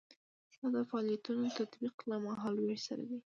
دا 0.59 0.65
د 0.73 0.75
فعالیتونو 0.89 1.43
تطبیق 1.59 1.95
له 2.09 2.15
مهال 2.25 2.55
ویش 2.57 2.81
سره 2.89 3.03
ده. 3.09 3.17